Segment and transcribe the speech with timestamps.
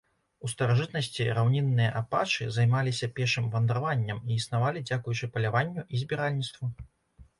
[0.47, 6.65] У старажытнасці раўнінныя апачы займаліся пешым вандраваннем і існавалі дзякуючы паляванню і збіральніцтву.